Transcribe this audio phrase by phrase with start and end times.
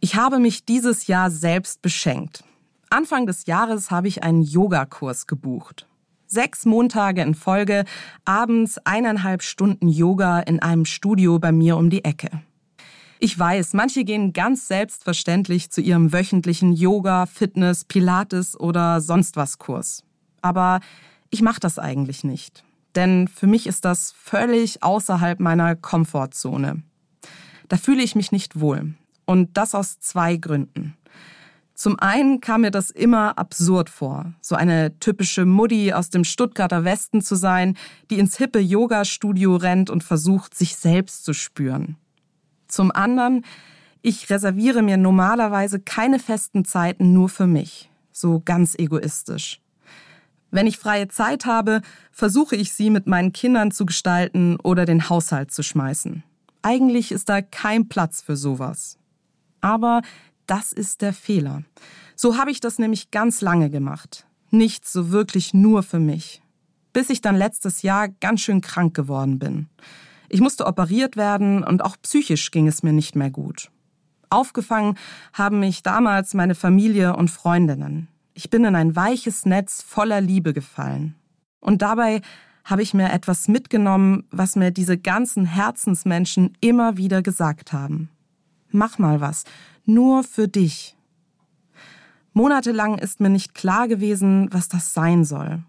[0.00, 2.44] Ich habe mich dieses Jahr selbst beschenkt.
[2.90, 5.86] Anfang des Jahres habe ich einen Yogakurs gebucht.
[6.26, 7.84] Sechs Montage in Folge,
[8.24, 12.42] abends eineinhalb Stunden Yoga in einem Studio bei mir um die Ecke.
[13.18, 19.58] Ich weiß, manche gehen ganz selbstverständlich zu ihrem wöchentlichen Yoga, Fitness, Pilates oder sonst was
[19.58, 20.04] Kurs.
[20.42, 20.80] Aber
[21.30, 22.64] ich mache das eigentlich nicht.
[22.94, 26.82] Denn für mich ist das völlig außerhalb meiner Komfortzone.
[27.68, 28.94] Da fühle ich mich nicht wohl.
[29.26, 30.96] Und das aus zwei Gründen.
[31.76, 36.84] Zum einen kam mir das immer absurd vor, so eine typische Mutti aus dem Stuttgarter
[36.84, 37.76] Westen zu sein,
[38.08, 41.96] die ins hippe Yoga-Studio rennt und versucht, sich selbst zu spüren.
[42.66, 43.44] Zum anderen,
[44.00, 49.60] ich reserviere mir normalerweise keine festen Zeiten nur für mich, so ganz egoistisch.
[50.50, 55.10] Wenn ich freie Zeit habe, versuche ich sie mit meinen Kindern zu gestalten oder den
[55.10, 56.22] Haushalt zu schmeißen.
[56.62, 58.98] Eigentlich ist da kein Platz für sowas.
[59.66, 60.02] Aber
[60.46, 61.64] das ist der Fehler.
[62.14, 64.24] So habe ich das nämlich ganz lange gemacht.
[64.52, 66.40] Nicht so wirklich nur für mich.
[66.92, 69.66] Bis ich dann letztes Jahr ganz schön krank geworden bin.
[70.28, 73.72] Ich musste operiert werden und auch psychisch ging es mir nicht mehr gut.
[74.30, 74.96] Aufgefangen
[75.32, 78.06] haben mich damals meine Familie und Freundinnen.
[78.34, 81.16] Ich bin in ein weiches Netz voller Liebe gefallen.
[81.58, 82.20] Und dabei
[82.64, 88.10] habe ich mir etwas mitgenommen, was mir diese ganzen Herzensmenschen immer wieder gesagt haben.
[88.70, 89.44] Mach mal was,
[89.84, 90.96] nur für dich.
[92.32, 95.62] Monatelang ist mir nicht klar gewesen, was das sein soll,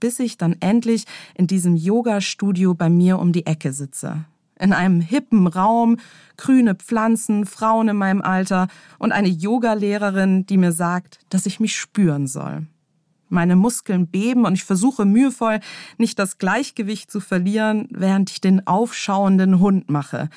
[0.00, 4.24] bis ich dann endlich in diesem Yoga-Studio bei mir um die Ecke sitze.
[4.58, 5.98] In einem hippen Raum,
[6.36, 8.68] grüne Pflanzen, Frauen in meinem Alter
[8.98, 12.66] und eine Yogalehrerin, die mir sagt, dass ich mich spüren soll.
[13.28, 15.60] Meine Muskeln beben und ich versuche mühevoll,
[15.98, 20.30] nicht das Gleichgewicht zu verlieren, während ich den aufschauenden Hund mache.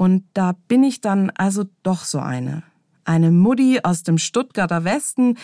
[0.00, 2.62] Und da bin ich dann also doch so eine.
[3.04, 5.36] Eine Mutti aus dem Stuttgarter Westen,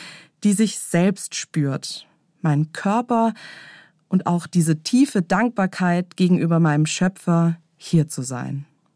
[0.45, 2.07] die sich selbst spürt.
[2.41, 3.35] Mein Körper
[4.09, 8.65] und auch diese tiefe Dankbarkeit gegenüber meinem Schöpfer, hier zu sein.